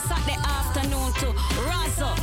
[0.00, 1.34] Saturday afternoon to
[1.66, 2.14] Razzle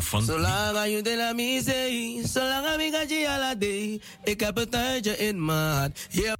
[0.00, 0.22] radio van...
[0.22, 5.16] Zolang je de la mise, zolang ik ga je la day, ik heb het tijdje
[5.16, 6.06] in mijn hart.
[6.10, 6.34] Yeah.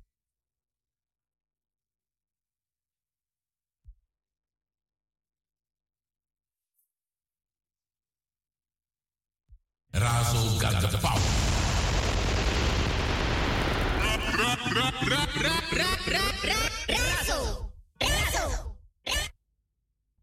[9.93, 11.51] Razo got the power.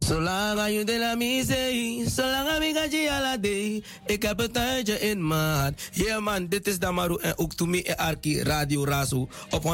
[0.08, 5.00] Zolang je de la mise, zolang ik ga je la day, ik heb het tijdje
[5.00, 5.90] in hart.
[5.92, 9.70] Yeah man, dit is Damaru en ook Toemi en Arki Radio Razo op 105.2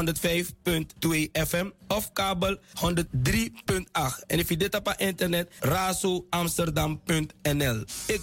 [1.32, 2.60] FM of kabel 103.8.
[4.26, 7.84] En if je dit op internet, razoamsterdam.nl.
[8.06, 8.20] Ik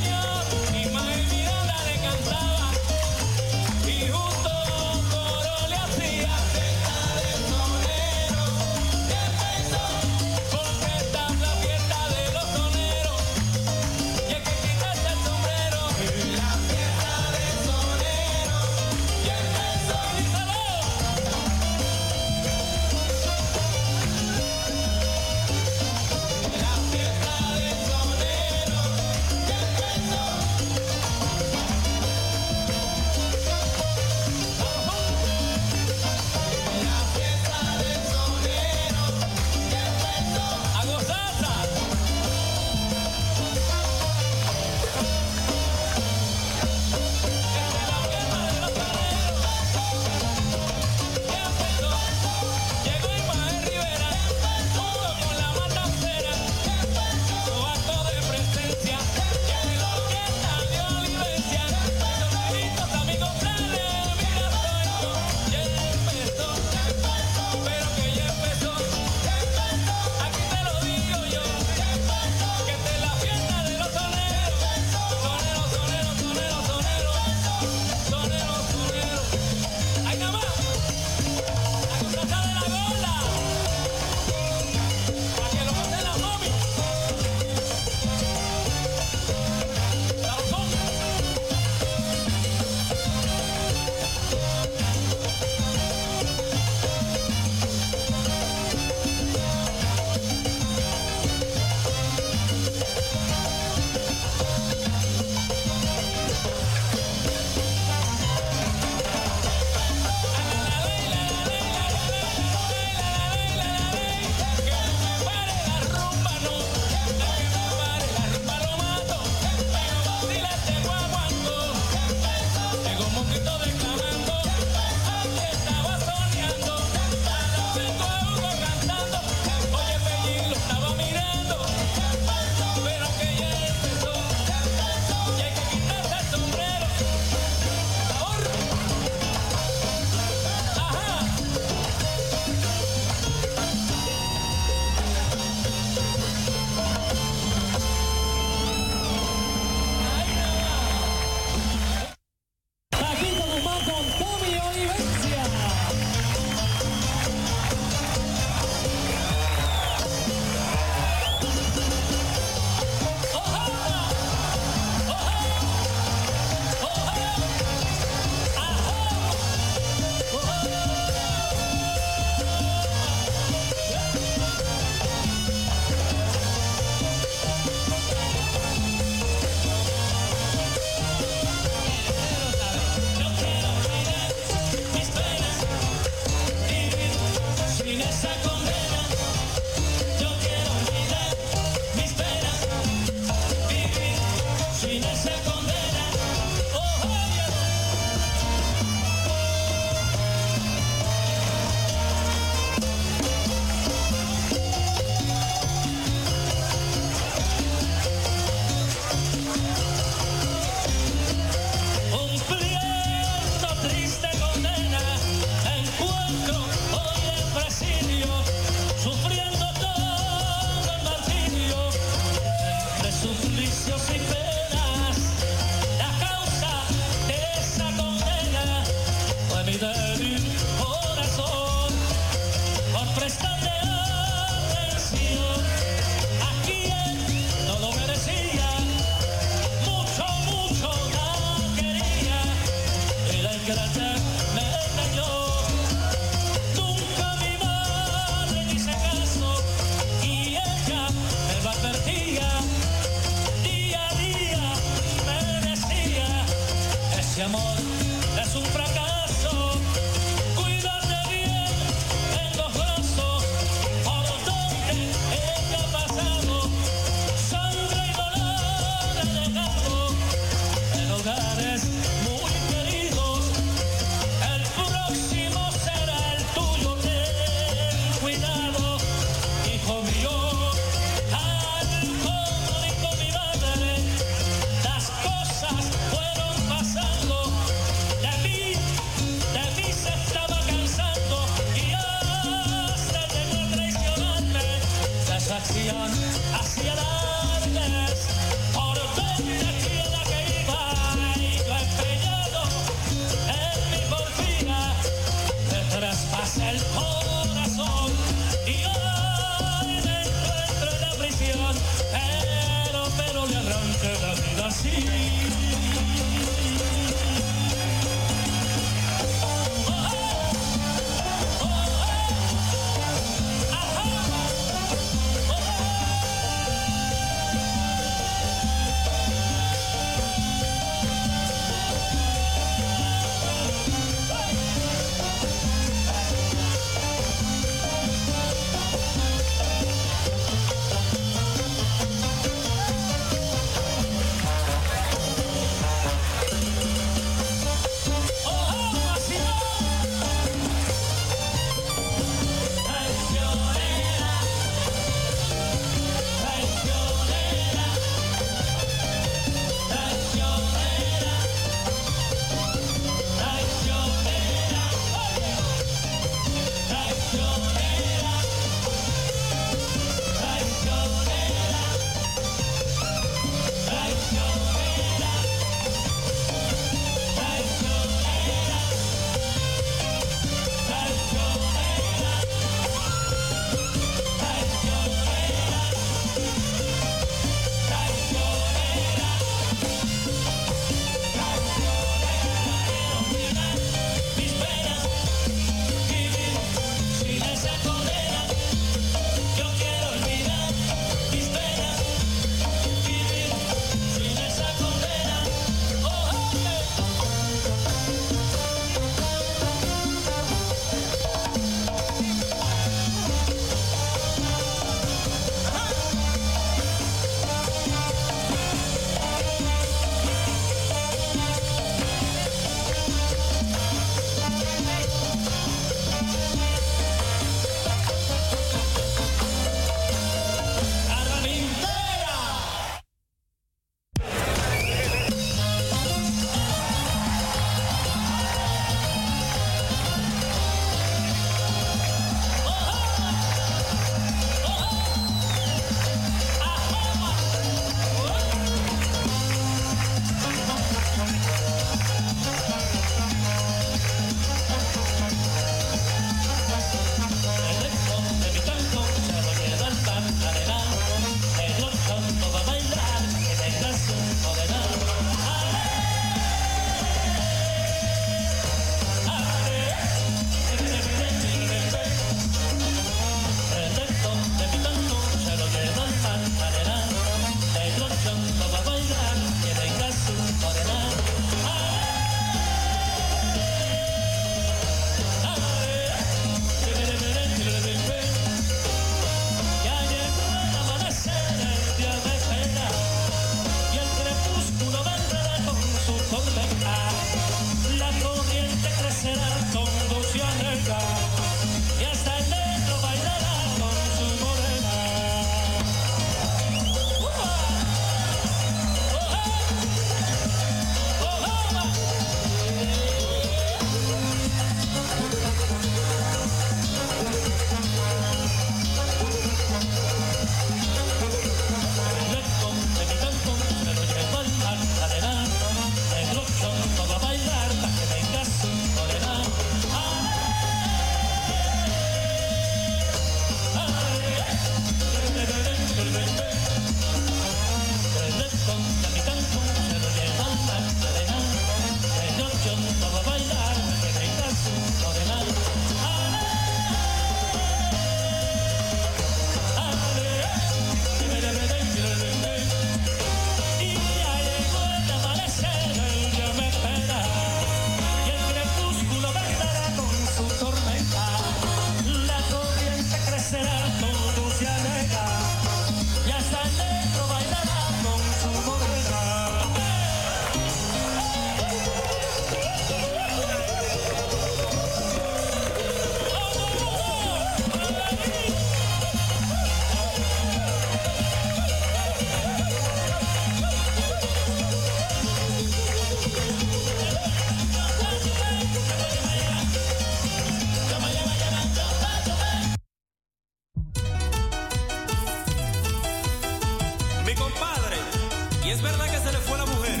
[598.96, 600.00] verdad que se le fue la mujer?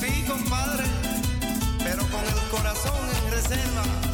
[0.00, 0.84] Sí, compadre,
[1.82, 2.94] pero con el corazón
[3.24, 4.09] en reserva.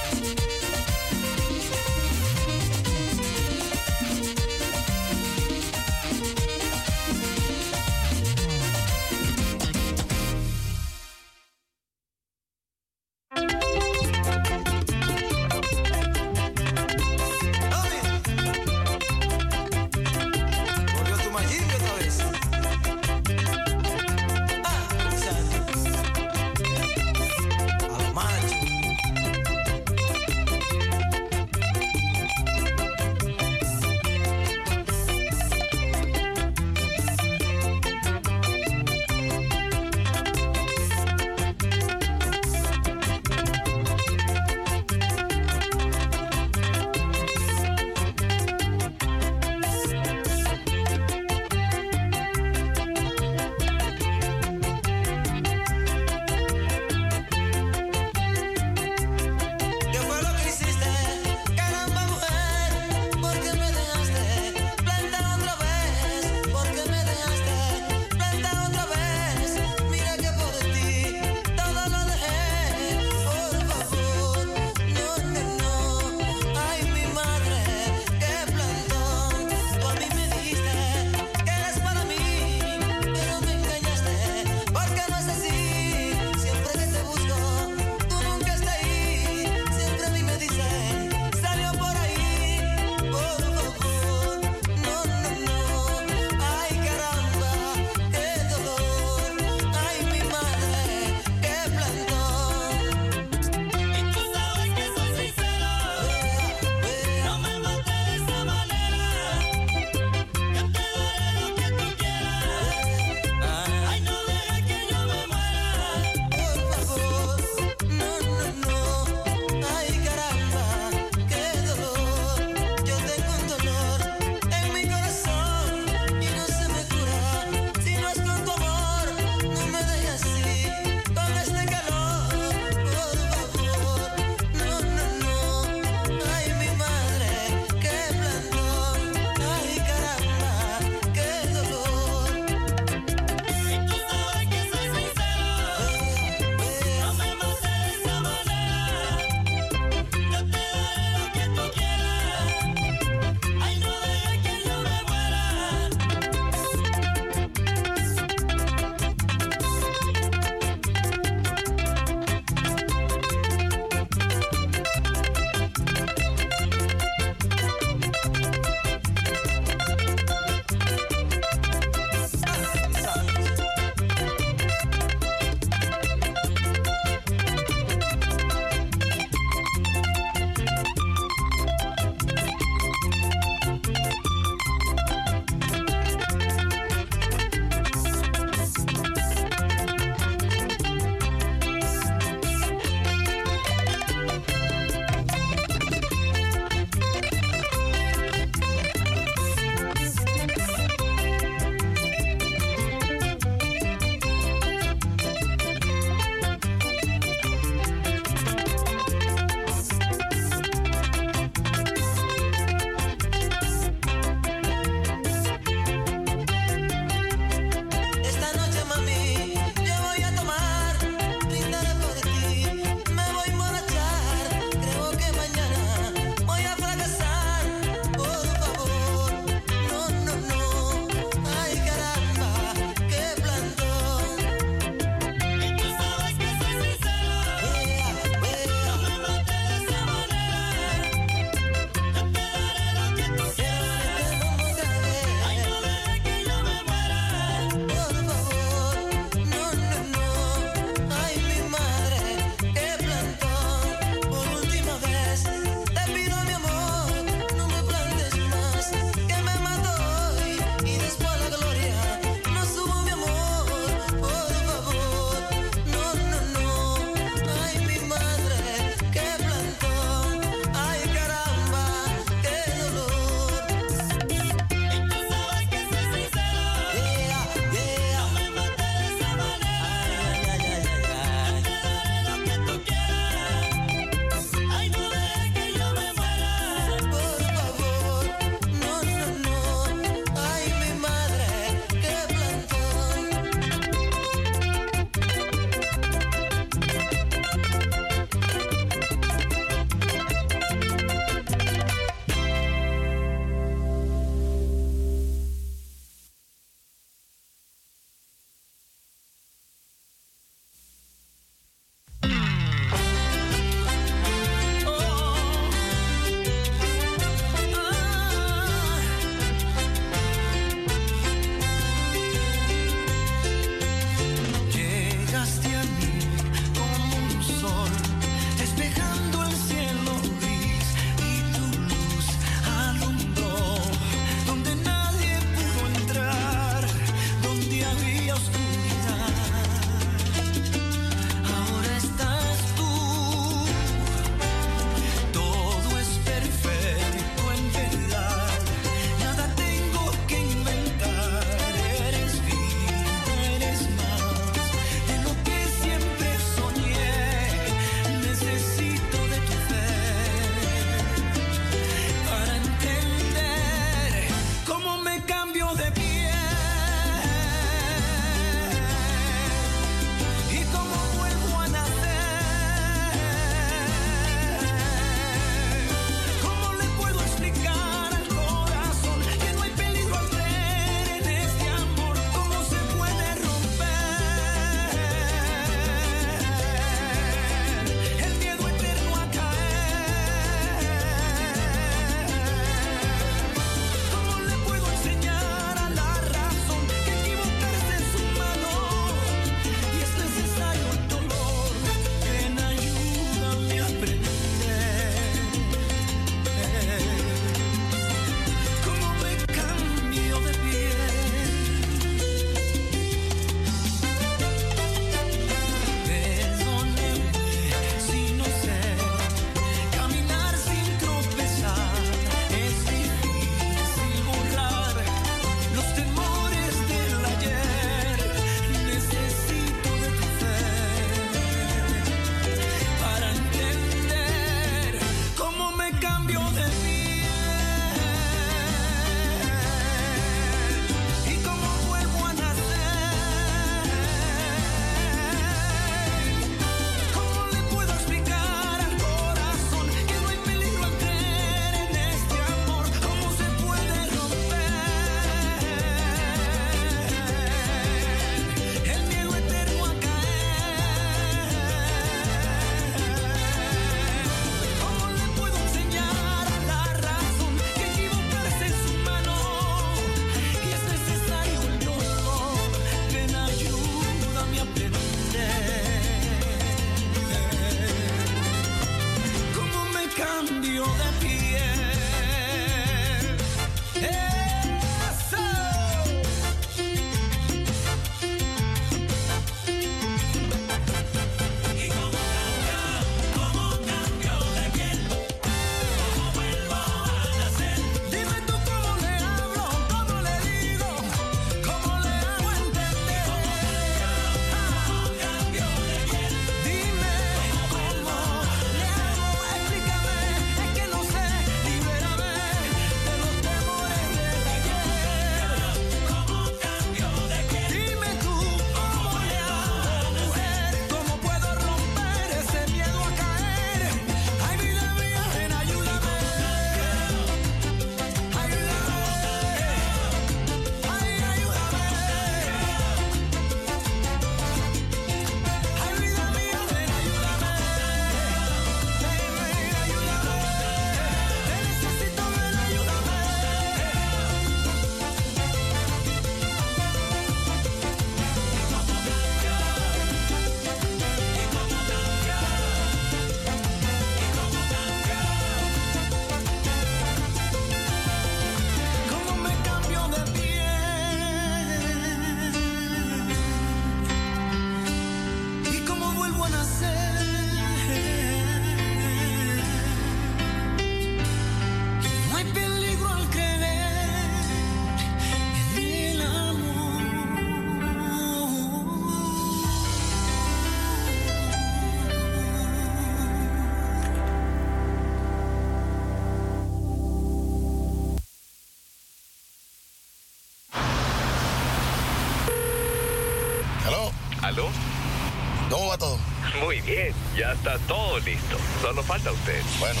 [597.36, 598.56] Ya está todo listo.
[598.80, 599.60] Solo falta usted.
[599.78, 600.00] Bueno,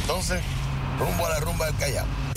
[0.00, 0.40] entonces,
[0.98, 2.27] rumbo a la rumba del Callao.